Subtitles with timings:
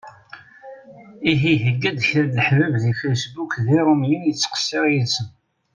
[1.31, 5.27] Ihi yega-d kra n leḥbab di Facebook d iṛumyen yettqessiṛ yid-sen.